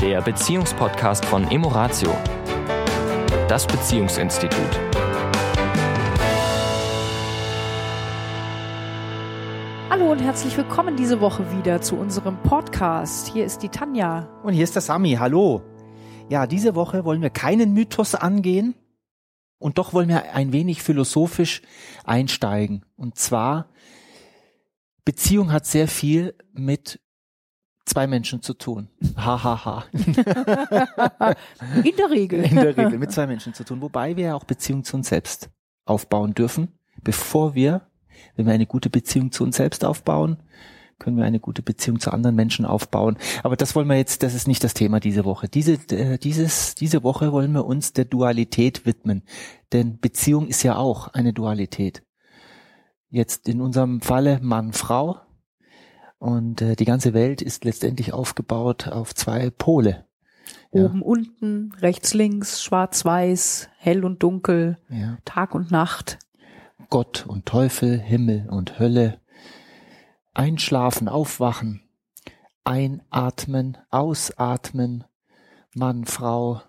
der 0.00 0.22
Beziehungspodcast 0.22 1.26
von 1.26 1.50
Emoratio, 1.50 2.16
das 3.48 3.66
Beziehungsinstitut. 3.66 4.80
Hallo 9.90 10.10
und 10.10 10.20
herzlich 10.20 10.56
willkommen 10.56 10.96
diese 10.96 11.20
Woche 11.20 11.44
wieder 11.54 11.82
zu 11.82 11.96
unserem 11.96 12.40
Podcast. 12.42 13.30
Hier 13.30 13.44
ist 13.44 13.62
die 13.62 13.68
Tanja. 13.68 14.26
Und 14.42 14.54
hier 14.54 14.64
ist 14.64 14.74
der 14.74 14.80
Sami. 14.80 15.18
Hallo. 15.20 15.60
Ja, 16.30 16.46
diese 16.46 16.74
Woche 16.74 17.04
wollen 17.04 17.20
wir 17.20 17.28
keinen 17.28 17.74
Mythos 17.74 18.14
angehen 18.14 18.74
und 19.58 19.76
doch 19.76 19.92
wollen 19.92 20.08
wir 20.08 20.34
ein 20.34 20.54
wenig 20.54 20.82
philosophisch 20.82 21.60
einsteigen. 22.04 22.86
Und 22.96 23.18
zwar, 23.18 23.68
Beziehung 25.04 25.52
hat 25.52 25.66
sehr 25.66 25.88
viel 25.88 26.34
mit 26.54 27.00
zwei 27.90 28.06
Menschen 28.06 28.42
zu 28.42 28.54
tun. 28.54 28.88
Hahaha. 29.16 29.84
Ha, 29.84 31.14
ha. 31.18 31.34
In 31.84 31.96
der 31.96 32.10
Regel. 32.10 32.44
In 32.44 32.56
der 32.56 32.76
Regel 32.76 32.98
mit 32.98 33.12
zwei 33.12 33.26
Menschen 33.26 33.52
zu 33.52 33.64
tun. 33.64 33.80
Wobei 33.82 34.16
wir 34.16 34.24
ja 34.26 34.34
auch 34.34 34.44
Beziehung 34.44 34.84
zu 34.84 34.96
uns 34.96 35.08
selbst 35.08 35.50
aufbauen 35.84 36.34
dürfen, 36.34 36.68
bevor 37.02 37.54
wir, 37.54 37.82
wenn 38.36 38.46
wir 38.46 38.52
eine 38.52 38.66
gute 38.66 38.90
Beziehung 38.90 39.32
zu 39.32 39.44
uns 39.44 39.56
selbst 39.56 39.84
aufbauen, 39.84 40.38
können 40.98 41.16
wir 41.16 41.24
eine 41.24 41.40
gute 41.40 41.62
Beziehung 41.62 41.98
zu 41.98 42.12
anderen 42.12 42.36
Menschen 42.36 42.64
aufbauen. 42.64 43.16
Aber 43.42 43.56
das 43.56 43.74
wollen 43.74 43.88
wir 43.88 43.96
jetzt, 43.96 44.22
das 44.22 44.34
ist 44.34 44.46
nicht 44.46 44.62
das 44.62 44.74
Thema 44.74 45.00
diese 45.00 45.24
Woche. 45.24 45.48
Diese, 45.48 45.72
äh, 45.90 46.18
dieses, 46.18 46.74
diese 46.76 47.02
Woche 47.02 47.32
wollen 47.32 47.52
wir 47.52 47.64
uns 47.64 47.92
der 47.92 48.04
Dualität 48.04 48.86
widmen. 48.86 49.22
Denn 49.72 49.98
Beziehung 49.98 50.46
ist 50.46 50.62
ja 50.62 50.76
auch 50.76 51.08
eine 51.08 51.32
Dualität. 51.32 52.02
Jetzt 53.08 53.48
in 53.48 53.60
unserem 53.60 54.00
Falle 54.02 54.38
Mann, 54.42 54.72
Frau, 54.72 55.20
und 56.20 56.60
äh, 56.60 56.76
die 56.76 56.84
ganze 56.84 57.14
Welt 57.14 57.40
ist 57.40 57.64
letztendlich 57.64 58.12
aufgebaut 58.12 58.88
auf 58.88 59.14
zwei 59.14 59.48
Pole. 59.48 60.04
Ja. 60.70 60.84
Oben, 60.84 61.02
unten, 61.02 61.72
rechts, 61.80 62.12
links, 62.14 62.62
schwarz, 62.62 63.04
weiß, 63.04 63.70
hell 63.78 64.04
und 64.04 64.22
dunkel, 64.22 64.76
ja. 64.90 65.16
Tag 65.24 65.54
und 65.54 65.70
Nacht. 65.70 66.18
Gott 66.90 67.24
und 67.26 67.46
Teufel, 67.46 67.98
Himmel 67.98 68.48
und 68.50 68.78
Hölle. 68.78 69.18
Einschlafen, 70.34 71.08
aufwachen, 71.08 71.82
einatmen, 72.64 73.78
ausatmen, 73.90 75.04
Mann, 75.74 76.04
Frau. 76.04 76.60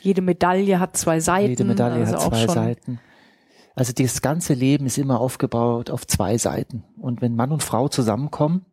Jede 0.00 0.22
Medaille 0.22 0.78
hat 0.78 0.96
zwei 0.96 1.18
Seiten. 1.18 1.50
Jede 1.50 1.64
Medaille 1.64 2.06
also 2.06 2.14
hat 2.14 2.22
zwei 2.22 2.46
Seiten. 2.46 3.00
Also 3.74 3.92
das 3.92 4.22
ganze 4.22 4.54
Leben 4.54 4.86
ist 4.86 4.98
immer 4.98 5.20
aufgebaut 5.20 5.90
auf 5.90 6.06
zwei 6.06 6.38
Seiten. 6.38 6.84
Und 6.96 7.22
wenn 7.22 7.34
Mann 7.34 7.50
und 7.50 7.62
Frau 7.62 7.88
zusammenkommen, 7.88 8.66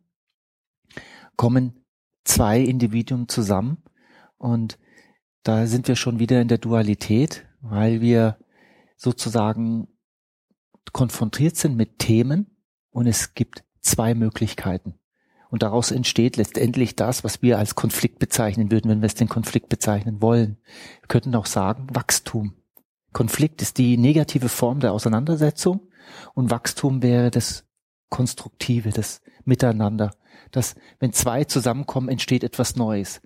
kommen 1.38 1.86
zwei 2.24 2.60
Individuen 2.60 3.28
zusammen 3.28 3.78
und 4.36 4.78
da 5.44 5.66
sind 5.66 5.88
wir 5.88 5.96
schon 5.96 6.18
wieder 6.18 6.42
in 6.42 6.48
der 6.48 6.58
Dualität, 6.58 7.46
weil 7.62 8.02
wir 8.02 8.36
sozusagen 8.96 9.88
konfrontiert 10.92 11.56
sind 11.56 11.76
mit 11.76 11.98
Themen 11.98 12.58
und 12.90 13.06
es 13.06 13.32
gibt 13.32 13.64
zwei 13.80 14.14
Möglichkeiten. 14.14 14.98
Und 15.50 15.62
daraus 15.62 15.92
entsteht 15.92 16.36
letztendlich 16.36 16.96
das, 16.96 17.24
was 17.24 17.40
wir 17.40 17.56
als 17.56 17.74
Konflikt 17.74 18.18
bezeichnen 18.18 18.70
würden, 18.70 18.90
wenn 18.90 19.00
wir 19.00 19.06
es 19.06 19.14
den 19.14 19.28
Konflikt 19.28 19.70
bezeichnen 19.70 20.20
wollen. 20.20 20.58
Wir 21.00 21.08
könnten 21.08 21.34
auch 21.34 21.46
sagen 21.46 21.86
Wachstum. 21.92 22.54
Konflikt 23.12 23.62
ist 23.62 23.78
die 23.78 23.96
negative 23.96 24.50
Form 24.50 24.80
der 24.80 24.92
Auseinandersetzung 24.92 25.88
und 26.34 26.50
Wachstum 26.50 27.02
wäre 27.02 27.30
das 27.30 27.67
Konstruktive, 28.08 28.90
das 28.90 29.20
Miteinander, 29.44 30.10
dass 30.50 30.74
wenn 30.98 31.12
zwei 31.12 31.44
zusammenkommen, 31.44 32.08
entsteht 32.08 32.44
etwas 32.44 32.76
Neues. 32.76 33.20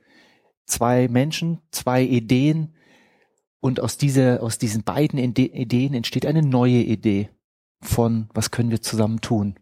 Zwei 0.64 1.08
Menschen, 1.08 1.60
zwei 1.70 2.02
Ideen 2.02 2.74
und 3.60 3.80
aus, 3.80 3.96
dieser, 3.96 4.42
aus 4.42 4.58
diesen 4.58 4.82
beiden 4.82 5.18
Ideen 5.18 5.94
entsteht 5.94 6.26
eine 6.26 6.42
neue 6.42 6.82
Idee 6.82 7.30
von, 7.80 8.28
was 8.34 8.50
können 8.50 8.70
wir 8.70 8.82
zusammen 8.82 9.20
tun. 9.20 9.56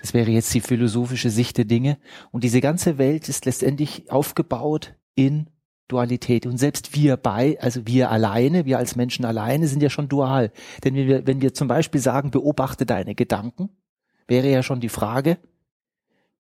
Das 0.00 0.14
wäre 0.14 0.30
jetzt 0.30 0.52
die 0.54 0.60
philosophische 0.60 1.30
Sicht 1.30 1.58
der 1.58 1.64
Dinge. 1.64 1.98
Und 2.30 2.44
diese 2.44 2.60
ganze 2.60 2.98
Welt 2.98 3.28
ist 3.28 3.46
letztendlich 3.46 4.10
aufgebaut 4.10 4.94
in 5.14 5.50
Dualität. 5.88 6.46
Und 6.46 6.58
selbst 6.58 6.94
wir 6.94 7.16
bei, 7.16 7.58
also 7.60 7.86
wir 7.86 8.10
alleine, 8.10 8.64
wir 8.66 8.78
als 8.78 8.96
Menschen 8.96 9.24
alleine 9.24 9.66
sind 9.66 9.82
ja 9.82 9.90
schon 9.90 10.08
dual. 10.08 10.52
Denn 10.84 10.94
wenn 10.94 11.08
wir, 11.08 11.26
wenn 11.26 11.40
wir 11.40 11.54
zum 11.54 11.68
Beispiel 11.68 12.00
sagen, 12.00 12.30
beobachte 12.30 12.86
deine 12.86 13.14
Gedanken, 13.14 13.70
wäre 14.28 14.48
ja 14.48 14.62
schon 14.62 14.80
die 14.80 14.88
Frage, 14.88 15.38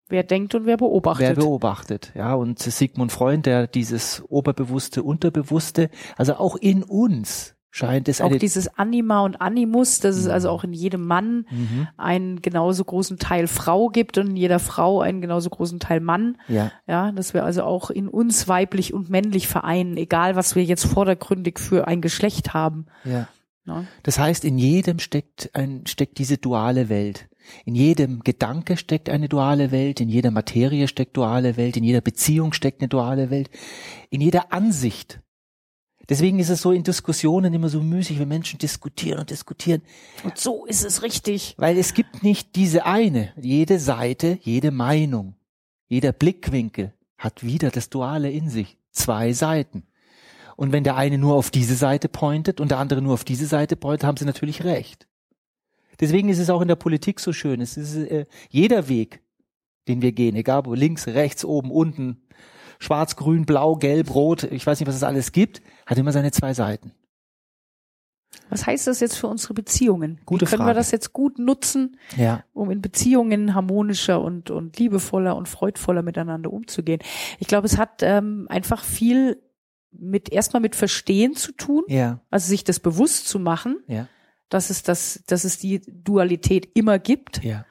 Wer 0.09 0.23
denkt 0.23 0.55
und 0.55 0.65
wer 0.65 0.77
beobachtet. 0.77 1.27
Wer 1.27 1.35
beobachtet, 1.35 2.13
ja. 2.15 2.33
Und 2.33 2.59
Sigmund 2.59 3.11
Freund, 3.11 3.45
der 3.45 3.67
dieses 3.67 4.23
Oberbewusste, 4.29 5.03
Unterbewusste, 5.03 5.89
also 6.15 6.35
auch 6.35 6.55
in 6.55 6.83
uns 6.83 7.55
scheint 7.69 8.07
es 8.07 8.21
auch 8.21 8.35
dieses 8.35 8.79
Anima 8.79 9.19
und 9.21 9.41
Animus, 9.41 9.99
dass 9.99 10.15
es 10.15 10.25
mhm. 10.25 10.31
also 10.31 10.49
auch 10.49 10.63
in 10.63 10.73
jedem 10.73 11.05
Mann 11.05 11.45
mhm. 11.51 11.87
einen 11.97 12.41
genauso 12.41 12.83
großen 12.83 13.19
Teil 13.19 13.47
Frau 13.47 13.89
gibt 13.89 14.17
und 14.17 14.29
in 14.29 14.35
jeder 14.37 14.59
Frau 14.59 15.01
einen 15.01 15.21
genauso 15.21 15.49
großen 15.49 15.79
Teil 15.79 15.99
Mann. 15.99 16.37
Ja. 16.47 16.71
Ja, 16.87 17.11
dass 17.11 17.33
wir 17.33 17.43
also 17.43 17.63
auch 17.63 17.89
in 17.89 18.07
uns 18.07 18.47
weiblich 18.47 18.93
und 18.93 19.09
männlich 19.09 19.47
vereinen, 19.47 19.97
egal 19.97 20.35
was 20.35 20.55
wir 20.55 20.63
jetzt 20.63 20.85
vordergründig 20.85 21.59
für 21.59 21.87
ein 21.87 22.01
Geschlecht 22.01 22.53
haben. 22.53 22.87
Ja. 23.03 23.27
Ja. 23.67 23.85
Das 24.03 24.17
heißt, 24.17 24.45
in 24.45 24.57
jedem 24.57 24.99
steckt 24.99 25.51
ein, 25.53 25.85
steckt 25.85 26.17
diese 26.17 26.37
duale 26.37 26.89
Welt. 26.89 27.27
In 27.65 27.75
jedem 27.75 28.21
Gedanke 28.21 28.77
steckt 28.77 29.09
eine 29.09 29.29
duale 29.29 29.71
Welt, 29.71 30.01
in 30.01 30.09
jeder 30.09 30.31
Materie 30.31 30.87
steckt 30.87 31.15
duale 31.15 31.57
Welt, 31.57 31.77
in 31.77 31.83
jeder 31.83 32.01
Beziehung 32.01 32.53
steckt 32.53 32.81
eine 32.81 32.89
duale 32.89 33.29
Welt, 33.29 33.49
in 34.09 34.21
jeder 34.21 34.51
Ansicht. 34.51 35.21
Deswegen 36.09 36.39
ist 36.39 36.49
es 36.49 36.61
so 36.61 36.71
in 36.71 36.83
Diskussionen 36.83 37.53
immer 37.53 37.67
so 37.67 37.81
müßig, 37.81 38.19
wenn 38.19 38.29
Menschen 38.29 38.59
diskutieren 38.59 39.19
und 39.19 39.29
diskutieren. 39.29 39.81
Und 40.23 40.37
so 40.37 40.65
ist 40.65 40.85
es 40.85 41.03
richtig. 41.03 41.55
Weil 41.57 41.77
es 41.77 41.93
gibt 41.93 42.23
nicht 42.23 42.55
diese 42.55 42.85
eine, 42.85 43.33
jede 43.41 43.77
Seite, 43.79 44.39
jede 44.41 44.71
Meinung, 44.71 45.35
jeder 45.87 46.13
Blickwinkel 46.13 46.93
hat 47.17 47.43
wieder 47.43 47.71
das 47.71 47.89
Duale 47.89 48.31
in 48.31 48.49
sich. 48.49 48.77
Zwei 48.91 49.33
Seiten. 49.33 49.83
Und 50.57 50.71
wenn 50.71 50.83
der 50.83 50.95
eine 50.97 51.19
nur 51.19 51.35
auf 51.35 51.51
diese 51.51 51.75
Seite 51.75 52.09
pointet 52.09 52.59
und 52.59 52.71
der 52.71 52.79
andere 52.79 53.01
nur 53.01 53.13
auf 53.13 53.23
diese 53.23 53.45
Seite 53.45 53.75
pointet, 53.75 54.05
haben 54.05 54.17
sie 54.17 54.25
natürlich 54.25 54.63
recht. 54.63 55.07
Deswegen 55.99 56.29
ist 56.29 56.39
es 56.39 56.49
auch 56.49 56.61
in 56.61 56.67
der 56.67 56.75
Politik 56.75 57.19
so 57.19 57.31
schön. 57.31 57.61
Es 57.61 57.77
ist 57.77 57.95
äh, 57.95 58.25
jeder 58.49 58.89
Weg, 58.89 59.21
den 59.87 60.01
wir 60.01 60.11
gehen, 60.11 60.35
egal 60.35 60.59
ob 60.59 60.75
links, 60.75 61.07
rechts, 61.07 61.45
oben, 61.45 61.69
unten, 61.69 62.23
schwarz, 62.79 63.15
grün, 63.15 63.45
blau, 63.45 63.75
gelb, 63.75 64.13
rot, 64.13 64.43
ich 64.43 64.65
weiß 64.65 64.79
nicht, 64.79 64.87
was 64.87 64.95
es 64.95 65.03
alles 65.03 65.31
gibt, 65.31 65.61
hat 65.85 65.99
immer 65.99 66.11
seine 66.11 66.31
zwei 66.31 66.55
Seiten. 66.55 66.91
Was 68.49 68.65
heißt 68.65 68.87
das 68.87 68.99
jetzt 68.99 69.17
für 69.17 69.27
unsere 69.27 69.53
Beziehungen? 69.53 70.19
Gute 70.25 70.45
Wie 70.45 70.49
können 70.49 70.61
Frage. 70.61 70.71
wir 70.71 70.79
das 70.79 70.89
jetzt 70.89 71.13
gut 71.13 71.37
nutzen, 71.37 71.97
ja. 72.15 72.43
um 72.53 72.71
in 72.71 72.81
Beziehungen 72.81 73.53
harmonischer 73.53 74.21
und, 74.21 74.49
und 74.49 74.79
liebevoller 74.79 75.35
und 75.35 75.47
freudvoller 75.47 76.01
miteinander 76.01 76.51
umzugehen? 76.51 76.99
Ich 77.37 77.47
glaube, 77.47 77.67
es 77.67 77.77
hat 77.77 78.01
ähm, 78.01 78.47
einfach 78.49 78.83
viel 78.83 79.39
mit 79.91 80.31
erstmal 80.31 80.61
mit 80.61 80.75
Verstehen 80.75 81.35
zu 81.35 81.51
tun, 81.51 81.83
ja. 81.87 82.21
also 82.29 82.47
sich 82.47 82.63
das 82.63 82.79
bewusst 82.79 83.27
zu 83.27 83.39
machen. 83.39 83.77
Ja 83.87 84.07
dass 84.49 84.69
es 84.69 84.83
das, 84.83 85.23
dass 85.27 85.43
es 85.43 85.59
die 85.59 85.81
Dualität 85.87 86.69
immer 86.73 86.99
gibt. 86.99 87.43
Ja. 87.43 87.65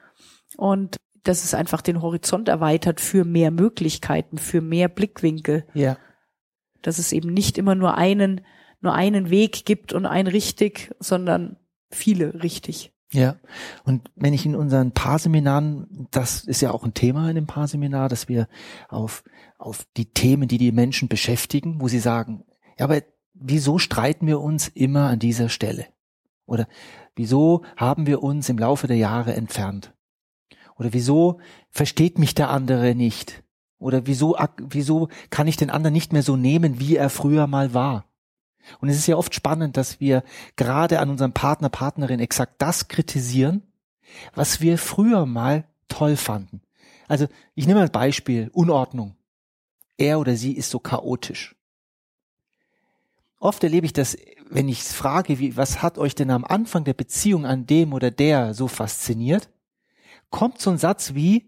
Und 0.56 0.96
dass 1.22 1.44
es 1.44 1.54
einfach 1.54 1.82
den 1.82 2.02
Horizont 2.02 2.48
erweitert 2.48 3.00
für 3.00 3.24
mehr 3.24 3.50
Möglichkeiten, 3.50 4.38
für 4.38 4.60
mehr 4.60 4.88
Blickwinkel. 4.88 5.66
Ja. 5.74 5.98
Dass 6.82 6.98
es 6.98 7.12
eben 7.12 7.32
nicht 7.32 7.58
immer 7.58 7.74
nur 7.74 7.96
einen, 7.96 8.42
nur 8.80 8.94
einen 8.94 9.30
Weg 9.30 9.64
gibt 9.64 9.92
und 9.92 10.06
ein 10.06 10.26
richtig, 10.26 10.94
sondern 11.00 11.56
viele 11.90 12.42
richtig. 12.42 12.92
Ja, 13.12 13.36
und 13.84 14.10
wenn 14.16 14.34
ich 14.34 14.44
in 14.46 14.56
unseren 14.56 14.90
Paarseminaren, 14.90 16.08
das 16.10 16.44
ist 16.44 16.60
ja 16.60 16.72
auch 16.72 16.84
ein 16.84 16.94
Thema 16.94 17.28
in 17.28 17.36
dem 17.36 17.46
Paarseminar, 17.46 18.08
dass 18.08 18.28
wir 18.28 18.48
auf, 18.88 19.22
auf 19.58 19.86
die 19.96 20.06
Themen, 20.06 20.48
die 20.48 20.58
die 20.58 20.72
Menschen 20.72 21.08
beschäftigen, 21.08 21.80
wo 21.80 21.86
sie 21.86 22.00
sagen, 22.00 22.44
ja, 22.78 22.84
aber 22.84 23.02
wieso 23.32 23.78
streiten 23.78 24.26
wir 24.26 24.40
uns 24.40 24.68
immer 24.68 25.08
an 25.08 25.20
dieser 25.20 25.48
Stelle? 25.48 25.86
Oder 26.46 26.66
wieso 27.14 27.62
haben 27.76 28.06
wir 28.06 28.22
uns 28.22 28.48
im 28.48 28.58
Laufe 28.58 28.86
der 28.86 28.96
Jahre 28.96 29.34
entfernt? 29.34 29.92
Oder 30.76 30.92
wieso 30.92 31.40
versteht 31.70 32.18
mich 32.18 32.34
der 32.34 32.50
andere 32.50 32.94
nicht? 32.94 33.42
Oder 33.78 34.06
wieso, 34.06 34.36
wieso 34.58 35.08
kann 35.30 35.46
ich 35.46 35.56
den 35.56 35.70
anderen 35.70 35.92
nicht 35.92 36.12
mehr 36.12 36.22
so 36.22 36.36
nehmen, 36.36 36.80
wie 36.80 36.96
er 36.96 37.10
früher 37.10 37.46
mal 37.46 37.72
war? 37.72 38.04
Und 38.80 38.88
es 38.88 38.96
ist 38.96 39.06
ja 39.06 39.16
oft 39.16 39.34
spannend, 39.34 39.76
dass 39.76 40.00
wir 40.00 40.22
gerade 40.56 41.00
an 41.00 41.10
unserem 41.10 41.32
Partner, 41.32 41.68
Partnerin 41.68 42.20
exakt 42.20 42.54
das 42.58 42.88
kritisieren, 42.88 43.62
was 44.34 44.60
wir 44.60 44.78
früher 44.78 45.26
mal 45.26 45.64
toll 45.88 46.16
fanden. 46.16 46.60
Also 47.08 47.26
ich 47.54 47.66
nehme 47.66 47.80
ein 47.80 47.90
Beispiel, 47.90 48.50
Unordnung. 48.52 49.14
Er 49.98 50.18
oder 50.18 50.36
sie 50.36 50.52
ist 50.52 50.70
so 50.70 50.78
chaotisch. 50.78 51.54
Oft 53.38 53.62
erlebe 53.62 53.86
ich 53.86 53.92
das 53.92 54.16
wenn 54.50 54.68
ich 54.68 54.82
frage, 54.82 55.38
wie, 55.38 55.56
was 55.56 55.82
hat 55.82 55.98
euch 55.98 56.14
denn 56.14 56.30
am 56.30 56.44
Anfang 56.44 56.84
der 56.84 56.94
Beziehung 56.94 57.46
an 57.46 57.66
dem 57.66 57.92
oder 57.92 58.10
der 58.10 58.54
so 58.54 58.68
fasziniert, 58.68 59.48
kommt 60.30 60.60
so 60.60 60.70
ein 60.70 60.78
Satz 60.78 61.14
wie, 61.14 61.46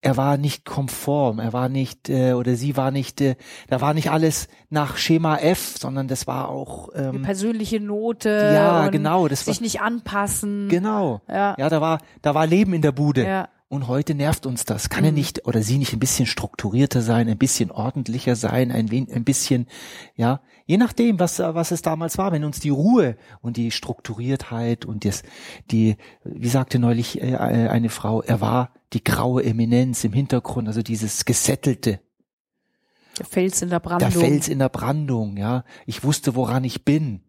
er 0.00 0.16
war 0.16 0.36
nicht 0.36 0.64
konform, 0.64 1.40
er 1.40 1.52
war 1.52 1.68
nicht 1.68 2.08
äh, 2.08 2.34
oder 2.34 2.54
sie 2.54 2.76
war 2.76 2.90
nicht, 2.90 3.20
äh, 3.20 3.34
da 3.68 3.80
war 3.80 3.94
nicht 3.94 4.10
alles 4.10 4.48
nach 4.70 4.96
Schema 4.96 5.38
F, 5.38 5.76
sondern 5.78 6.06
das 6.06 6.26
war 6.26 6.48
auch 6.48 6.90
ähm, 6.94 7.08
Eine 7.08 7.18
persönliche 7.20 7.80
Note. 7.80 8.28
Ja, 8.28 8.88
genau, 8.88 9.26
das 9.26 9.44
sich 9.44 9.56
war, 9.56 9.62
nicht 9.62 9.80
anpassen. 9.80 10.68
Genau. 10.68 11.20
Ja. 11.28 11.56
ja, 11.58 11.68
da 11.68 11.80
war 11.80 11.98
da 12.22 12.34
war 12.34 12.46
Leben 12.46 12.74
in 12.74 12.82
der 12.82 12.92
Bude. 12.92 13.24
Ja. 13.24 13.48
Und 13.70 13.86
heute 13.86 14.14
nervt 14.14 14.46
uns 14.46 14.64
das. 14.64 14.88
Kann 14.88 15.00
mhm. 15.00 15.08
er 15.08 15.12
nicht 15.12 15.46
oder 15.46 15.62
sie 15.62 15.76
nicht 15.76 15.92
ein 15.92 15.98
bisschen 15.98 16.24
strukturierter 16.24 17.02
sein, 17.02 17.28
ein 17.28 17.36
bisschen 17.36 17.70
ordentlicher 17.70 18.34
sein, 18.34 18.72
ein, 18.72 18.88
ein 18.90 19.24
bisschen, 19.24 19.66
ja, 20.14 20.40
je 20.64 20.78
nachdem, 20.78 21.20
was, 21.20 21.38
was 21.38 21.70
es 21.70 21.82
damals 21.82 22.16
war, 22.16 22.32
wenn 22.32 22.44
uns 22.44 22.60
die 22.60 22.70
Ruhe 22.70 23.16
und 23.42 23.58
die 23.58 23.70
Strukturiertheit 23.70 24.86
und 24.86 25.04
das, 25.04 25.22
die, 25.70 25.96
wie 26.24 26.48
sagte 26.48 26.78
neulich 26.78 27.20
äh, 27.20 27.36
eine 27.36 27.90
Frau, 27.90 28.22
er 28.22 28.40
war 28.40 28.72
die 28.94 29.04
graue 29.04 29.44
Eminenz 29.44 30.02
im 30.02 30.14
Hintergrund, 30.14 30.66
also 30.66 30.82
dieses 30.82 31.26
Gesettelte. 31.26 32.00
Der 33.18 33.26
Fels 33.26 33.60
in 33.60 33.68
der 33.68 33.80
Brandung. 33.80 34.10
Der 34.10 34.20
Fels 34.20 34.48
in 34.48 34.60
der 34.60 34.68
Brandung, 34.70 35.36
ja. 35.36 35.64
Ich 35.84 36.04
wusste, 36.04 36.34
woran 36.34 36.64
ich 36.64 36.84
bin. 36.84 37.20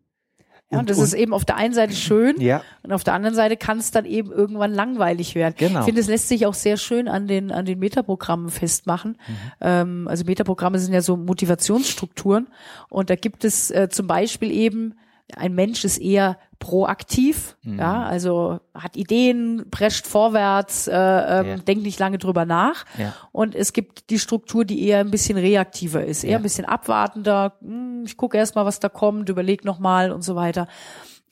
Ja, 0.71 0.79
und, 0.79 0.89
das 0.89 0.99
und, 0.99 1.03
ist 1.05 1.13
eben 1.13 1.33
auf 1.33 1.45
der 1.45 1.55
einen 1.55 1.73
Seite 1.73 1.93
schön 1.93 2.39
ja. 2.39 2.61
und 2.83 2.93
auf 2.93 3.03
der 3.03 3.15
anderen 3.15 3.33
Seite 3.35 3.57
kann 3.57 3.79
es 3.79 3.89
dann 3.89 4.05
eben 4.05 4.31
irgendwann 4.31 4.71
langweilig 4.71 5.33
werden. 5.33 5.55
Genau. 5.57 5.79
Ich 5.79 5.85
finde, 5.85 6.01
es 6.01 6.07
lässt 6.07 6.27
sich 6.27 6.45
auch 6.45 6.53
sehr 6.53 6.77
schön 6.77 7.07
an 7.07 7.25
den 7.27 7.51
an 7.51 7.65
den 7.65 7.79
Metaprogrammen 7.79 8.49
festmachen. 8.49 9.17
Mhm. 9.27 9.35
Ähm, 9.61 10.07
also 10.07 10.25
Metaprogramme 10.25 10.77
sind 10.77 10.93
ja 10.93 11.01
so 11.01 11.17
Motivationsstrukturen 11.17 12.47
und 12.89 13.09
da 13.09 13.15
gibt 13.15 13.45
es 13.45 13.71
äh, 13.71 13.89
zum 13.89 14.05
Beispiel 14.05 14.51
eben 14.51 14.93
ein 15.35 15.53
Mensch 15.53 15.83
ist 15.83 15.97
eher 15.97 16.37
proaktiv, 16.59 17.55
mhm. 17.63 17.79
ja, 17.79 18.03
also 18.03 18.59
hat 18.73 18.97
Ideen, 18.97 19.65
prescht 19.71 20.05
vorwärts, 20.07 20.87
äh, 20.87 20.93
ähm, 20.93 21.47
ja. 21.47 21.57
denkt 21.57 21.83
nicht 21.83 21.99
lange 21.99 22.17
drüber 22.17 22.45
nach. 22.45 22.85
Ja. 22.97 23.13
Und 23.31 23.55
es 23.55 23.73
gibt 23.73 24.09
die 24.09 24.19
Struktur, 24.19 24.65
die 24.65 24.85
eher 24.85 24.99
ein 24.99 25.11
bisschen 25.11 25.37
reaktiver 25.37 26.03
ist, 26.03 26.23
eher 26.23 26.31
ja. 26.31 26.37
ein 26.37 26.43
bisschen 26.43 26.65
abwartender. 26.65 27.57
Hm, 27.61 28.03
ich 28.05 28.17
gucke 28.17 28.37
erst 28.37 28.55
mal, 28.55 28.65
was 28.65 28.79
da 28.79 28.89
kommt, 28.89 29.29
überleg 29.29 29.63
noch 29.63 29.79
mal 29.79 30.11
und 30.11 30.21
so 30.21 30.35
weiter. 30.35 30.67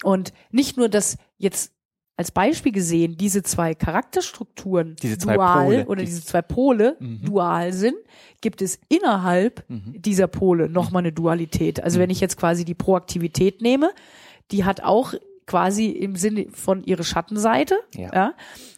Und 0.04 0.32
nicht 0.52 0.78
nur, 0.78 0.90
dass 0.90 1.18
jetzt 1.38 1.74
als 2.18 2.32
Beispiel 2.32 2.72
gesehen 2.72 3.16
diese 3.16 3.44
zwei 3.44 3.76
Charakterstrukturen 3.76 4.96
diese 5.02 5.20
zwei 5.20 5.36
dual 5.36 5.66
Pole, 5.66 5.86
oder 5.86 6.02
diese 6.04 6.26
zwei 6.26 6.42
Pole 6.42 6.98
mhm. 7.00 7.22
dual 7.24 7.74
sind, 7.74 7.96
gibt 8.42 8.64
es 8.64 8.80
innerhalb 8.90 9.64
mhm. 9.70 10.02
dieser 10.02 10.28
Pole 10.28 10.68
nochmal 10.68 11.02
eine 11.02 11.12
Dualität. 11.12 11.82
Also 11.82 12.00
mhm. 12.00 12.04
wenn 12.04 12.10
ich 12.10 12.20
jetzt 12.20 12.38
quasi 12.38 12.66
die 12.66 12.74
Proaktivität 12.74 13.62
nehme, 13.62 13.92
die 14.52 14.66
hat 14.66 14.82
auch 14.82 15.14
quasi 15.48 15.88
im 15.88 16.16
Sinne 16.16 16.48
von 16.52 16.84
ihre 16.84 17.04
Schattenseite, 17.04 17.76
ja, 17.96 18.10
ja 18.14 18.34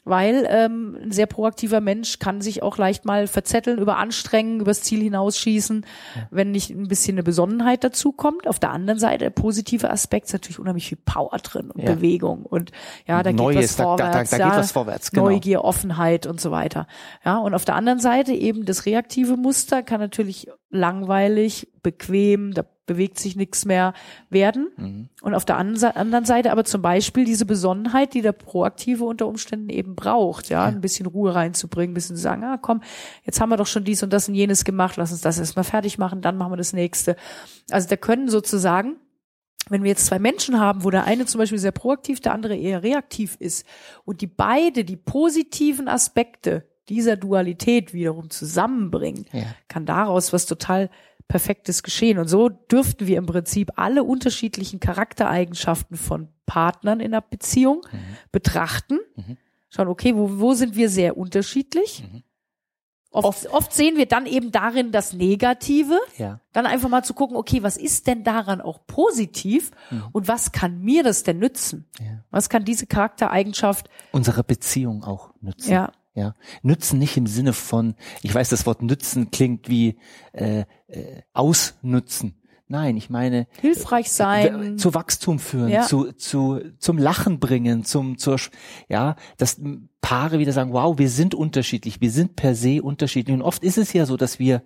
weil 0.10 0.48
ähm, 0.50 0.98
ein 1.04 1.12
sehr 1.12 1.28
proaktiver 1.28 1.82
Mensch 1.82 2.20
kann 2.20 2.42
sich 2.42 2.64
auch 2.64 2.78
leicht 2.78 3.06
mal 3.06 3.28
verzetteln, 3.28 3.78
überanstrengen, 3.78 4.62
übers 4.62 4.82
Ziel 4.82 5.02
hinausschießen, 5.02 5.86
ja. 6.16 6.28
wenn 6.32 6.52
nicht 6.52 6.72
ein 6.72 6.88
bisschen 6.88 7.16
eine 7.16 7.24
Besonnenheit 7.24 7.84
dazu 7.84 8.12
kommt. 8.12 8.48
Auf 8.48 8.60
der 8.60 8.72
anderen 8.72 9.00
Seite, 9.00 9.26
der 9.26 9.30
positive 9.30 9.90
Aspekt 9.90 10.28
ist 10.28 10.34
natürlich 10.34 10.60
unheimlich 10.60 10.88
viel 10.88 10.98
Power 10.98 11.38
drin 11.44 11.70
und 11.72 11.84
ja. 11.84 11.94
Bewegung 11.94 12.46
und 12.46 12.72
ja, 13.08 13.22
da 13.22 13.32
Neues, 13.32 13.56
geht 13.56 13.64
was 13.64 13.76
vorwärts, 13.76 14.30
da, 14.32 14.38
da, 14.38 14.44
da 14.44 14.50
geht 14.50 14.60
was 14.60 14.72
vorwärts 14.72 15.12
genau. 15.12 15.26
Neugier, 15.26 15.64
Offenheit 15.64 16.26
und 16.26 16.42
so 16.42 16.52
weiter. 16.52 16.88
Ja, 17.24 17.38
und 17.38 17.54
auf 17.54 17.66
der 17.66 17.76
anderen 17.76 18.00
Seite 18.00 18.34
eben 18.34 18.66
das 18.66 18.86
reaktive 18.86 19.38
Muster 19.38 19.84
kann 19.84 20.00
natürlich 20.00 20.48
langweilig, 20.70 21.68
bequem, 21.84 22.54
da 22.54 22.64
bewegt 22.90 23.20
sich 23.20 23.36
nichts 23.36 23.66
mehr 23.66 23.94
werden. 24.32 24.72
Mhm. 24.76 25.10
Und 25.22 25.36
auf 25.36 25.46
der 25.46 25.58
anderen 25.58 26.26
Seite 26.26 26.52
aber 26.52 26.66
zum 26.66 26.82
Beispiel 26.82 27.24
diese 27.24 27.46
Besonnenheit, 27.46 28.16
die 28.16 28.24
der 28.24 28.32
Proaktive 28.32 29.04
unter 29.04 29.28
Umständen 29.28 29.70
eben 29.70 29.96
braucht, 29.96 30.50
ja, 30.50 30.66
ein 30.66 30.82
bisschen 30.82 31.06
Ruhe 31.06 31.36
reinzubringen, 31.36 31.92
ein 31.92 31.94
bisschen 31.94 32.16
zu 32.16 32.22
sagen, 32.24 32.44
ah 32.44 32.58
komm, 32.58 32.82
jetzt 33.24 33.40
haben 33.40 33.50
wir 33.50 33.58
doch 33.58 33.68
schon 33.68 33.84
dies 33.84 34.02
und 34.02 34.12
das 34.12 34.28
und 34.28 34.34
jenes 34.34 34.66
gemacht, 34.66 34.98
lass 34.98 35.12
uns 35.12 35.22
das 35.22 35.38
erstmal 35.38 35.64
fertig 35.64 36.00
machen, 36.00 36.22
dann 36.22 36.36
machen 36.36 36.52
wir 36.52 36.58
das 36.58 36.74
nächste. 36.74 37.16
Also 37.70 37.88
da 37.88 37.96
können 37.96 38.28
sozusagen 38.28 38.96
wenn 39.72 39.84
wir 39.84 39.90
jetzt 39.90 40.08
zwei 40.08 40.18
Menschen 40.18 40.60
haben, 40.60 40.84
wo 40.84 40.90
der 40.90 41.04
eine 41.04 41.28
zum 41.28 41.38
Beispiel 41.38 41.60
sehr 41.60 41.72
proaktiv, 41.72 42.22
der 42.22 42.34
andere 42.34 42.56
eher 42.56 42.82
reaktiv 42.82 43.36
ist 43.38 43.68
und 44.04 44.22
die 44.22 44.28
beide 44.28 44.84
die 44.84 44.98
positiven 44.98 45.88
Aspekte 45.88 46.68
dieser 46.90 47.18
Dualität 47.18 47.94
wiederum 47.94 48.32
zusammenbringen, 48.32 49.26
ja. 49.32 49.44
kann 49.68 49.86
daraus 49.86 50.34
was 50.34 50.48
total 50.48 50.90
perfektes 51.30 51.84
Geschehen. 51.84 52.18
Und 52.20 52.28
so 52.28 52.50
dürften 52.50 53.08
wir 53.08 53.18
im 53.18 53.26
Prinzip 53.26 53.72
alle 53.78 54.04
unterschiedlichen 54.04 54.82
Charaktereigenschaften 54.82 55.96
von 55.96 56.28
Partnern 56.46 57.00
in 57.00 57.14
einer 57.14 57.22
Beziehung 57.22 57.86
mhm. 57.90 58.18
betrachten. 58.34 59.00
Mhm. 59.16 59.38
Schauen, 59.70 59.88
okay, 59.88 60.16
wo, 60.16 60.40
wo 60.40 60.54
sind 60.56 60.76
wir 60.76 60.90
sehr 60.90 61.16
unterschiedlich? 61.16 62.04
Mhm. 62.12 62.24
Oft, 63.12 63.48
oft, 63.48 63.74
sehen 63.74 63.98
wir 63.98 64.06
dann 64.06 64.28
eben 64.28 64.52
darin 64.52 64.92
das 64.92 65.14
Negative. 65.14 66.00
Ja. 66.18 66.42
Dann 66.54 66.68
einfach 66.68 66.90
mal 66.90 67.04
zu 67.04 67.16
gucken, 67.16 67.38
okay, 67.38 67.64
was 67.64 67.76
ist 67.76 68.06
denn 68.06 68.24
daran 68.24 68.62
auch 68.62 68.86
positiv 68.86 69.72
mhm. 69.90 70.04
und 70.12 70.28
was 70.28 70.52
kann 70.52 70.82
mir 70.82 71.02
das 71.04 71.24
denn 71.24 71.40
nützen? 71.40 71.88
Ja. 72.00 72.24
Was 72.30 72.50
kann 72.50 72.66
diese 72.66 72.86
Charaktereigenschaft 72.86 73.90
unserer 74.12 74.44
Beziehung 74.44 75.04
auch 75.04 75.34
nützen? 75.42 75.72
Ja. 75.72 75.92
Ja, 76.20 76.34
nützen 76.64 77.00
nicht 77.00 77.16
im 77.16 77.28
Sinne 77.28 77.54
von, 77.54 77.96
ich 78.22 78.36
weiß, 78.36 78.50
das 78.50 78.66
Wort 78.66 78.82
nützen 78.82 79.32
klingt 79.32 79.70
wie 79.70 79.98
äh, 80.34 80.66
äh, 80.88 81.22
ausnützen. 81.34 82.36
Nein, 82.68 82.98
ich 82.98 83.10
meine 83.10 83.48
hilfreich 83.62 84.12
sein, 84.12 84.78
zu 84.78 84.94
Wachstum 84.94 85.40
führen, 85.40 85.70
ja. 85.70 85.84
zu 85.84 86.12
zu 86.12 86.60
zum 86.78 87.00
Lachen 87.00 87.40
bringen, 87.40 87.84
zum 87.84 88.20
zur 88.20 88.38
ja, 88.90 89.16
dass 89.38 89.60
Paare 90.02 90.38
wieder 90.38 90.52
sagen, 90.52 90.74
wow, 90.74 90.98
wir 91.00 91.10
sind 91.10 91.34
unterschiedlich, 91.34 92.02
wir 92.02 92.12
sind 92.12 92.36
per 92.36 92.54
se 92.54 92.84
unterschiedlich 92.84 93.34
und 93.34 93.42
oft 93.42 93.64
ist 93.64 93.78
es 93.80 93.94
ja 93.94 94.06
so, 94.06 94.18
dass 94.18 94.38
wir, 94.38 94.62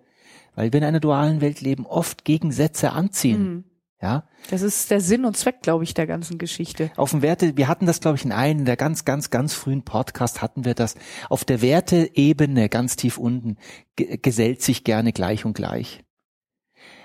weil 0.55 0.73
wir 0.73 0.79
in 0.79 0.83
einer 0.85 0.99
dualen 0.99 1.39
Welt 1.39 1.61
leben, 1.61 1.85
oft 1.85 2.25
Gegensätze 2.25 2.91
anziehen. 2.91 3.43
Mhm. 3.43 3.63
Ja. 4.03 4.27
Das 4.49 4.61
ist 4.61 4.91
der 4.91 4.99
Sinn 4.99 5.23
und 5.23 5.37
Zweck, 5.37 5.61
glaube 5.61 5.85
ich, 5.85 5.93
der 5.93 6.05
ganzen 6.05 6.37
Geschichte. 6.37 6.91
Auf 6.97 7.11
dem 7.11 7.21
Werte, 7.21 7.55
wir 7.55 7.69
hatten 7.69 7.85
das, 7.85 8.01
glaube 8.01 8.17
ich, 8.17 8.25
in 8.25 8.33
einem 8.33 8.65
der 8.65 8.75
ganz, 8.75 9.05
ganz, 9.05 9.29
ganz 9.29 9.53
frühen 9.53 9.83
Podcast 9.83 10.41
hatten 10.41 10.65
wir 10.65 10.73
das. 10.73 10.95
Auf 11.29 11.45
der 11.45 11.61
Werteebene, 11.61 12.67
ganz 12.67 12.97
tief 12.97 13.17
unten, 13.17 13.55
gesellt 13.95 14.61
sich 14.61 14.83
gerne 14.83 15.13
gleich 15.13 15.45
und 15.45 15.53
gleich. 15.53 16.03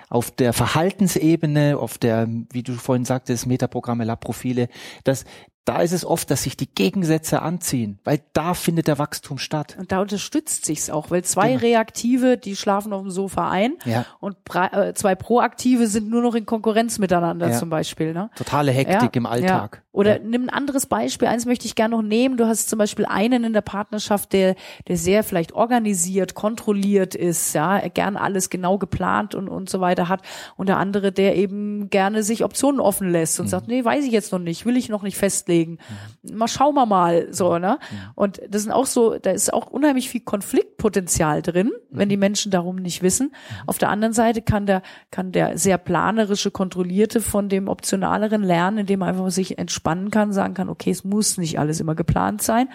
Auf 0.09 0.33
der 0.33 0.53
Verhaltensebene, 0.53 1.79
auf 1.79 1.99
der, 1.99 2.27
wie 2.51 2.65
du 2.65 2.73
vorhin 2.73 3.05
sagtest, 3.05 3.47
Metaprogramme, 3.47 4.03
Lab-Profile, 4.03 4.69
das, 5.05 5.25
da 5.69 5.83
ist 5.83 5.93
es 5.93 6.05
oft, 6.05 6.31
dass 6.31 6.45
sich 6.45 6.57
die 6.57 6.67
Gegensätze 6.67 7.43
anziehen, 7.43 7.99
weil 8.05 8.21
da 8.33 8.55
findet 8.55 8.89
der 8.89 8.99
Wachstum 8.99 9.37
statt. 9.37 9.77
Und 9.79 9.93
da 9.93 10.01
unterstützt 10.01 10.65
sich's 10.65 10.89
auch, 10.89 11.11
weil 11.11 11.25
zwei 11.25 11.49
genau. 11.49 11.61
Reaktive, 11.61 12.39
die 12.39 12.57
schlafen 12.57 12.93
auf 12.95 13.03
dem 13.03 13.11
Sofa 13.11 13.51
ein 13.51 13.75
ja. 13.85 14.07
und 14.19 14.37
äh, 14.55 14.95
zwei 14.95 15.15
Proaktive 15.15 15.87
sind 15.87 16.09
nur 16.09 16.23
noch 16.23 16.35
in 16.35 16.47
Konkurrenz 16.47 16.99
miteinander 16.99 17.51
ja. 17.51 17.59
zum 17.59 17.69
Beispiel. 17.69 18.15
Ne? 18.15 18.31
Totale 18.35 18.73
Hektik 18.73 19.03
ja. 19.03 19.11
im 19.13 19.27
Alltag. 19.27 19.83
Oder 19.99 20.21
nimm 20.21 20.45
ein 20.45 20.51
anderes 20.51 20.87
Beispiel, 20.87 21.27
eins 21.27 21.45
möchte 21.45 21.67
ich 21.67 21.75
gerne 21.75 21.97
noch 21.97 22.03
nehmen. 22.03 22.37
Du 22.37 22.47
hast 22.47 22.71
zum 22.71 22.79
Beispiel 22.79 23.05
einen 23.05 23.43
in 23.43 23.53
der 23.53 23.63
Partnerschaft, 23.63 24.33
der, 24.33 24.55
der 24.87 24.97
sehr 24.97 25.25
vielleicht 25.25 25.53
organisiert, 25.53 26.35
kontrolliert 26.35 27.17
ist, 27.17 27.53
ja, 27.53 27.81
gern 27.89 28.17
alles 28.17 28.49
genau 28.49 28.79
geplant 28.79 29.35
und, 29.35 29.49
und 29.49 29.69
so 29.69 29.81
weiter 29.81 30.09
hat. 30.09 30.23
Und 30.57 30.69
der 30.69 30.77
andere, 30.77 31.11
der 31.11 31.35
eben 31.35 31.91
gerne 31.91 32.23
sich 32.23 32.45
Optionen 32.45 32.81
offen 32.81 33.11
lässt 33.11 33.41
und 33.41 33.47
mhm. 33.47 33.51
sagt, 33.51 33.67
nee, 33.67 33.85
weiß 33.85 34.05
ich 34.05 34.13
jetzt 34.13 34.31
noch 34.31 34.39
nicht, 34.39 34.65
will 34.65 34.77
ich 34.77 34.89
noch 34.89 35.03
nicht 35.03 35.17
festlegen. 35.17 35.58
Mhm. 35.67 36.37
Mal 36.37 36.49
schauen 36.49 36.75
wir 36.75 36.87
mal, 36.87 37.33
so, 37.33 37.59
ne? 37.59 37.79
Mhm. 37.91 37.97
Und 38.15 38.41
das 38.49 38.63
sind 38.63 38.73
auch 38.73 38.87
so, 38.87 39.19
da 39.19 39.31
ist 39.31 39.53
auch 39.53 39.67
unheimlich 39.67 40.09
viel 40.09 40.21
Konfliktpotenzial 40.21 41.43
drin, 41.43 41.71
wenn 41.91 42.09
mhm. 42.09 42.11
die 42.11 42.17
Menschen 42.17 42.51
darum 42.51 42.77
nicht 42.77 43.03
wissen. 43.03 43.29
Mhm. 43.29 43.69
Auf 43.69 43.79
der 43.79 43.91
anderen 43.91 44.13
Seite 44.13 44.43
kann 44.43 44.67
der, 44.67 44.83
kann 45.11 45.33
der 45.33 45.59
sehr 45.59 45.79
planerische, 45.79 46.51
kontrollierte 46.51 47.21
von 47.21 47.49
dem 47.49 47.69
optionaleren 47.69 48.43
lernen, 48.43 48.79
indem 48.79 49.03
er 49.03 49.09
einfach 49.09 49.31
sich 49.31 49.59
entspannen 49.59 50.11
kann, 50.11 50.33
sagen 50.33 50.55
kann, 50.55 50.69
okay, 50.69 50.91
es 50.91 51.05
muss 51.05 51.39
nicht 51.39 51.59
alles 51.59 51.81
immer 51.81 51.95
geplant 51.95 52.43
sein. 52.43 52.69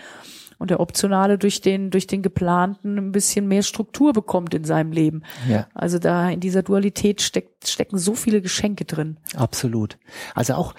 Und 0.59 0.69
der 0.69 0.79
Optionale 0.79 1.37
durch 1.37 1.61
den, 1.61 1.89
durch 1.89 2.07
den 2.07 2.21
geplanten 2.21 2.97
ein 2.97 3.11
bisschen 3.11 3.47
mehr 3.47 3.63
Struktur 3.63 4.13
bekommt 4.13 4.53
in 4.53 4.63
seinem 4.63 4.91
Leben. 4.91 5.23
Ja. 5.49 5.67
Also 5.73 5.99
da 5.99 6.29
in 6.29 6.39
dieser 6.39 6.63
Dualität 6.63 7.21
steckt, 7.21 7.67
stecken 7.67 7.97
so 7.97 8.13
viele 8.15 8.41
Geschenke 8.41 8.85
drin. 8.85 9.17
Absolut. 9.35 9.97
Also 10.35 10.53
auch, 10.53 10.73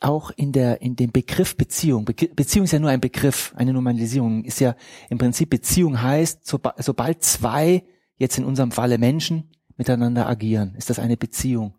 auch 0.00 0.30
in 0.30 0.52
der, 0.52 0.80
in 0.80 0.96
dem 0.96 1.12
Begriff 1.12 1.56
Beziehung. 1.56 2.04
Be 2.04 2.14
Beziehung 2.14 2.64
ist 2.64 2.72
ja 2.72 2.78
nur 2.78 2.90
ein 2.90 3.00
Begriff. 3.00 3.52
Eine 3.56 3.72
Normalisierung 3.72 4.44
ist 4.44 4.60
ja 4.60 4.74
im 5.10 5.18
Prinzip 5.18 5.50
Beziehung 5.50 6.00
heißt, 6.00 6.46
so, 6.46 6.58
sobald 6.78 7.22
zwei, 7.22 7.84
jetzt 8.16 8.38
in 8.38 8.44
unserem 8.44 8.72
Falle 8.72 8.98
Menschen, 8.98 9.50
miteinander 9.76 10.28
agieren, 10.28 10.74
ist 10.76 10.90
das 10.90 10.98
eine 10.98 11.16
Beziehung. 11.16 11.74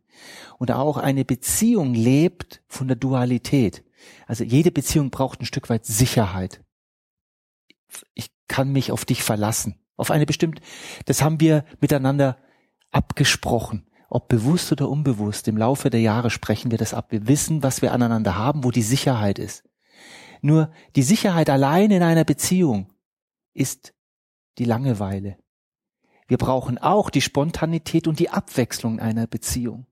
Und 0.57 0.71
auch 0.71 0.97
eine 0.97 1.23
Beziehung 1.23 1.93
lebt 1.93 2.63
von 2.67 2.87
der 2.87 2.97
Dualität. 2.97 3.83
Also 4.25 4.43
jede 4.43 4.71
Beziehung 4.71 5.11
braucht 5.11 5.41
ein 5.41 5.45
Stück 5.45 5.69
weit 5.69 5.85
Sicherheit. 5.85 6.63
Ich 8.15 8.31
kann 8.47 8.71
mich 8.71 8.91
auf 8.91 9.05
dich 9.05 9.23
verlassen. 9.23 9.79
Auf 9.97 10.09
eine 10.09 10.25
bestimmte, 10.25 10.63
das 11.05 11.21
haben 11.21 11.39
wir 11.39 11.63
miteinander 11.79 12.37
abgesprochen. 12.89 13.85
Ob 14.13 14.27
bewusst 14.27 14.73
oder 14.73 14.89
unbewusst, 14.89 15.47
im 15.47 15.55
Laufe 15.55 15.89
der 15.89 16.01
Jahre 16.01 16.29
sprechen 16.29 16.69
wir 16.69 16.77
das 16.77 16.93
ab. 16.93 17.13
Wir 17.13 17.29
wissen, 17.29 17.63
was 17.63 17.81
wir 17.81 17.93
aneinander 17.93 18.37
haben, 18.37 18.65
wo 18.65 18.69
die 18.69 18.81
Sicherheit 18.81 19.39
ist. 19.39 19.63
Nur 20.41 20.69
die 20.97 21.01
Sicherheit 21.01 21.49
allein 21.49 21.91
in 21.91 22.03
einer 22.03 22.25
Beziehung 22.25 22.91
ist 23.53 23.93
die 24.57 24.65
Langeweile. 24.65 25.37
Wir 26.27 26.37
brauchen 26.37 26.77
auch 26.77 27.09
die 27.09 27.21
Spontanität 27.21 28.05
und 28.05 28.19
die 28.19 28.29
Abwechslung 28.29 28.99
einer 28.99 29.27
Beziehung. 29.27 29.85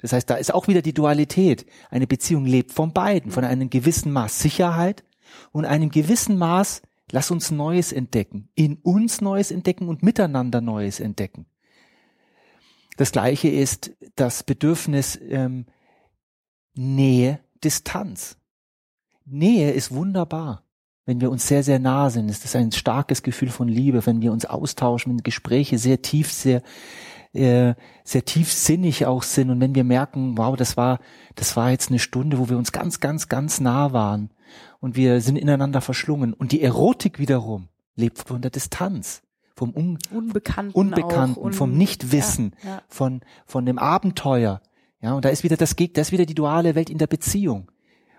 Das 0.00 0.12
heißt, 0.12 0.28
da 0.28 0.34
ist 0.34 0.52
auch 0.52 0.66
wieder 0.66 0.82
die 0.82 0.92
Dualität. 0.94 1.64
Eine 1.88 2.08
Beziehung 2.08 2.46
lebt 2.46 2.72
von 2.72 2.92
beiden, 2.92 3.30
von 3.30 3.44
einem 3.44 3.70
gewissen 3.70 4.10
Maß 4.10 4.40
Sicherheit 4.40 5.04
und 5.52 5.66
einem 5.66 5.90
gewissen 5.90 6.36
Maß, 6.36 6.82
lass 7.12 7.30
uns 7.30 7.52
Neues 7.52 7.92
entdecken, 7.92 8.48
in 8.56 8.78
uns 8.78 9.20
Neues 9.20 9.52
entdecken 9.52 9.88
und 9.88 10.02
miteinander 10.02 10.60
Neues 10.60 10.98
entdecken. 10.98 11.46
Das 12.96 13.12
gleiche 13.12 13.48
ist 13.48 13.92
das 14.16 14.42
Bedürfnis 14.42 15.18
ähm, 15.28 15.66
Nähe, 16.74 17.40
Distanz. 17.64 18.36
Nähe 19.24 19.70
ist 19.72 19.92
wunderbar, 19.92 20.64
wenn 21.06 21.20
wir 21.20 21.30
uns 21.30 21.46
sehr, 21.46 21.62
sehr 21.62 21.78
nah 21.78 22.10
sind. 22.10 22.28
Es 22.28 22.44
ist 22.44 22.56
ein 22.56 22.72
starkes 22.72 23.22
Gefühl 23.22 23.50
von 23.50 23.68
Liebe, 23.68 24.04
wenn 24.06 24.20
wir 24.20 24.32
uns 24.32 24.46
austauschen, 24.46 25.12
wenn 25.12 25.22
Gespräche 25.22 25.78
sehr 25.78 26.02
tief, 26.02 26.32
sehr, 26.32 26.62
äh, 27.32 27.74
sehr 28.04 28.24
tiefsinnig 28.24 29.06
auch 29.06 29.22
sind 29.22 29.50
und 29.50 29.60
wenn 29.60 29.74
wir 29.74 29.84
merken, 29.84 30.36
wow, 30.36 30.56
das 30.56 30.76
war, 30.76 30.98
das 31.34 31.56
war 31.56 31.70
jetzt 31.70 31.88
eine 31.88 31.98
Stunde, 31.98 32.38
wo 32.38 32.48
wir 32.48 32.58
uns 32.58 32.72
ganz, 32.72 33.00
ganz, 33.00 33.28
ganz 33.28 33.60
nah 33.60 33.92
waren 33.92 34.30
und 34.80 34.96
wir 34.96 35.20
sind 35.20 35.36
ineinander 35.36 35.80
verschlungen. 35.80 36.34
Und 36.34 36.52
die 36.52 36.62
Erotik 36.62 37.18
wiederum 37.18 37.68
lebt 37.94 38.18
von 38.18 38.42
der 38.42 38.50
Distanz 38.50 39.22
vom 39.62 39.74
Un 39.76 39.98
Unbekannten, 40.10 40.74
Unbekannten 40.74 41.40
un 41.40 41.52
vom 41.52 41.76
Nichtwissen, 41.76 42.56
ja, 42.64 42.70
ja. 42.70 42.82
von, 42.88 43.20
von 43.46 43.64
dem 43.64 43.78
Abenteuer. 43.78 44.60
Ja, 45.00 45.14
und 45.14 45.24
da 45.24 45.28
ist 45.28 45.44
wieder 45.44 45.56
das 45.56 45.76
Gegner, 45.76 45.94
das 45.94 46.08
ist 46.08 46.12
wieder 46.12 46.26
die 46.26 46.34
duale 46.34 46.74
Welt 46.74 46.90
in 46.90 46.98
der 46.98 47.06
Beziehung. 47.06 47.70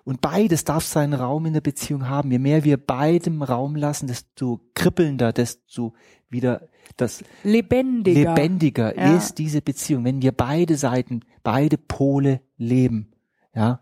Und 0.06 0.22
beides 0.22 0.64
darf 0.64 0.86
seinen 0.86 1.14
Raum 1.14 1.46
in 1.46 1.54
der 1.54 1.62
Beziehung 1.62 2.10
haben. 2.10 2.32
Je 2.32 2.40
mehr 2.40 2.64
wir 2.64 2.78
beidem 2.78 3.42
Raum 3.42 3.76
lassen, 3.76 4.08
desto 4.08 4.60
kribbelnder, 4.74 5.32
desto 5.32 5.94
wieder 6.30 6.68
das 6.98 7.24
lebendiger, 7.44 8.36
lebendiger 8.36 8.98
ja. 8.98 9.16
ist 9.16 9.38
diese 9.38 9.62
Beziehung, 9.62 10.04
wenn 10.04 10.22
wir 10.22 10.34
beide 10.34 10.76
Seiten, 10.78 11.22
beide 11.42 11.78
Pole 11.78 12.42
leben. 12.58 13.14
Ja, 13.56 13.82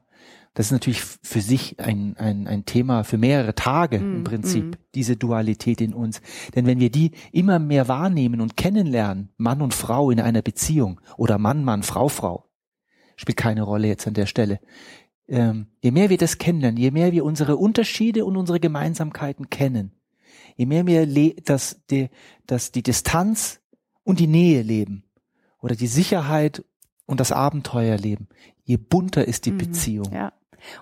das 0.53 0.65
ist 0.65 0.71
natürlich 0.73 1.01
für 1.01 1.39
sich 1.39 1.79
ein, 1.79 2.17
ein, 2.17 2.45
ein 2.45 2.65
Thema 2.65 3.03
für 3.03 3.17
mehrere 3.17 3.55
Tage 3.55 3.99
mm, 3.99 4.15
im 4.15 4.23
Prinzip, 4.25 4.65
mm. 4.65 4.75
diese 4.95 5.15
Dualität 5.15 5.79
in 5.79 5.93
uns. 5.93 6.21
Denn 6.55 6.65
wenn 6.65 6.79
wir 6.79 6.91
die 6.91 7.11
immer 7.31 7.57
mehr 7.57 7.87
wahrnehmen 7.87 8.41
und 8.41 8.57
kennenlernen, 8.57 9.29
Mann 9.37 9.61
und 9.61 9.73
Frau 9.73 10.11
in 10.11 10.19
einer 10.19 10.41
Beziehung 10.41 10.99
oder 11.15 11.37
Mann, 11.37 11.63
Mann, 11.63 11.83
Frau, 11.83 12.09
Frau, 12.09 12.49
spielt 13.15 13.37
keine 13.37 13.61
Rolle 13.61 13.87
jetzt 13.87 14.07
an 14.07 14.13
der 14.13 14.25
Stelle. 14.25 14.59
Ähm, 15.29 15.67
je 15.79 15.91
mehr 15.91 16.09
wir 16.09 16.17
das 16.17 16.37
kennenlernen, 16.37 16.77
je 16.77 16.91
mehr 16.91 17.13
wir 17.13 17.23
unsere 17.23 17.55
Unterschiede 17.55 18.25
und 18.25 18.35
unsere 18.35 18.59
Gemeinsamkeiten 18.59 19.49
kennen, 19.49 19.93
je 20.57 20.65
mehr 20.65 20.85
wir 20.85 21.07
das, 21.45 21.79
die, 21.89 22.09
das, 22.45 22.73
die 22.73 22.83
Distanz 22.83 23.61
und 24.03 24.19
die 24.19 24.27
Nähe 24.27 24.63
leben 24.63 25.05
oder 25.61 25.75
die 25.75 25.87
Sicherheit 25.87 26.65
und 27.05 27.21
das 27.21 27.31
Abenteuer 27.31 27.95
leben, 27.95 28.27
je 28.65 28.75
bunter 28.75 29.25
ist 29.25 29.45
die 29.45 29.51
mhm, 29.51 29.57
Beziehung. 29.59 30.11
Ja. 30.11 30.33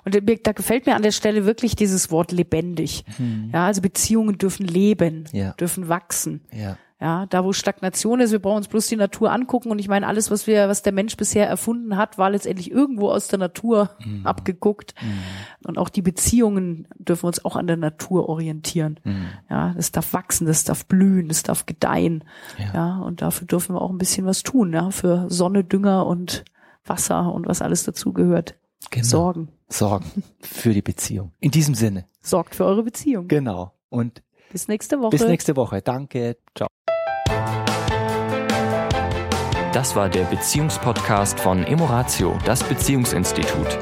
Und 0.05 0.15
da 0.15 0.51
gefällt 0.51 0.85
mir 0.85 0.95
an 0.95 1.01
der 1.01 1.11
Stelle 1.11 1.45
wirklich 1.45 1.75
dieses 1.75 2.11
Wort 2.11 2.31
lebendig. 2.31 3.03
Mhm. 3.17 3.49
Ja, 3.53 3.65
also 3.65 3.81
Beziehungen 3.81 4.37
dürfen 4.37 4.65
leben, 4.65 5.25
ja. 5.31 5.53
dürfen 5.53 5.89
wachsen. 5.89 6.41
Ja. 6.51 6.77
Ja, 7.01 7.27
da 7.27 7.45
wo 7.45 7.53
Stagnation 7.53 8.19
ist, 8.19 8.33
wir 8.33 8.39
brauchen 8.39 8.57
uns 8.57 8.67
bloß 8.67 8.87
die 8.87 8.97
Natur 8.97 9.31
angucken 9.31 9.71
und 9.71 9.79
ich 9.79 9.87
meine, 9.87 10.05
alles, 10.05 10.31
was 10.31 10.47
wir, 10.47 10.67
was 10.67 10.81
der 10.81 10.91
Mensch 10.91 11.15
bisher 11.15 11.47
erfunden 11.47 11.95
hat, 11.95 12.17
war 12.17 12.29
letztendlich 12.29 12.71
irgendwo 12.71 13.09
aus 13.09 13.29
der 13.29 13.39
Natur 13.39 13.91
mhm. 14.03 14.27
abgeguckt. 14.27 14.93
Mhm. 15.01 15.19
Und 15.65 15.77
auch 15.77 15.87
die 15.87 16.01
Beziehungen 16.01 16.89
dürfen 16.97 17.27
uns 17.27 17.45
auch 17.45 17.55
an 17.55 17.67
der 17.67 17.77
Natur 17.77 18.27
orientieren. 18.27 18.99
Mhm. 19.05 19.27
Ja, 19.49 19.73
das 19.77 19.93
darf 19.93 20.11
wachsen, 20.11 20.45
das 20.45 20.65
darf 20.65 20.85
blühen, 20.87 21.29
das 21.29 21.43
darf 21.43 21.65
gedeihen. 21.65 22.25
Ja. 22.57 22.73
ja, 22.73 22.97
und 22.97 23.21
dafür 23.21 23.47
dürfen 23.47 23.75
wir 23.75 23.81
auch 23.81 23.91
ein 23.91 23.97
bisschen 23.97 24.25
was 24.25 24.43
tun, 24.43 24.73
ja, 24.73 24.91
für 24.91 25.29
Sonne, 25.29 25.63
Dünger 25.63 26.05
und 26.05 26.43
Wasser 26.85 27.33
und 27.33 27.47
was 27.47 27.61
alles 27.61 27.85
dazugehört. 27.85 28.55
Genau. 28.89 29.05
Sorgen. 29.05 29.49
Sorgen 29.67 30.23
für 30.41 30.73
die 30.73 30.81
Beziehung. 30.81 31.31
In 31.39 31.51
diesem 31.51 31.75
Sinne. 31.75 32.05
Sorgt 32.21 32.55
für 32.55 32.65
eure 32.65 32.83
Beziehung. 32.83 33.27
Genau. 33.27 33.73
Und 33.89 34.23
bis 34.51 34.67
nächste 34.67 34.99
Woche. 34.99 35.11
Bis 35.11 35.25
nächste 35.25 35.55
Woche. 35.55 35.81
Danke. 35.81 36.37
Ciao. 36.55 36.67
Das 39.73 39.95
war 39.95 40.09
der 40.09 40.23
Beziehungspodcast 40.23 41.39
von 41.39 41.63
Emoratio, 41.63 42.37
das 42.45 42.63
Beziehungsinstitut. 42.63 43.77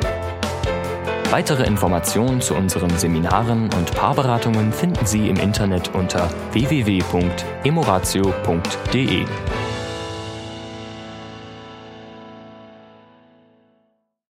Weitere 1.31 1.65
Informationen 1.65 2.39
zu 2.39 2.55
unseren 2.55 2.97
Seminaren 2.97 3.63
und 3.73 3.93
Paarberatungen 3.93 4.71
finden 4.71 5.05
Sie 5.05 5.27
im 5.29 5.35
Internet 5.37 5.93
unter 5.93 6.29
www.emoratio.de. 6.53 9.25